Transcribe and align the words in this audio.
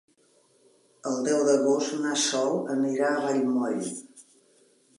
El 1.09 1.19
deu 1.27 1.41
d'agost 1.49 1.93
na 2.07 2.15
Sol 2.23 2.57
anirà 2.79 3.11
a 3.19 3.23
Vallmoll. 3.27 3.87